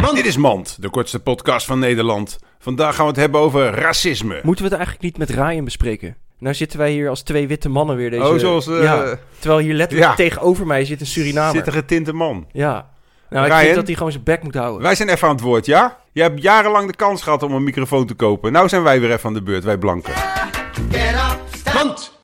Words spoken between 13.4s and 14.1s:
ik vind dat hij